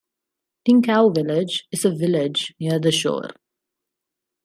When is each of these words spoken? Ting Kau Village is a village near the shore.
Ting 0.65 0.81
Kau 0.81 1.09
Village 1.11 1.67
is 1.71 1.85
a 1.85 1.91
village 1.93 2.55
near 2.59 2.79
the 2.79 2.91
shore. 2.91 3.29